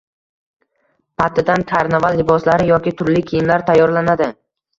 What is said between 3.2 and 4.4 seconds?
kiyimlar tayyorlanadi.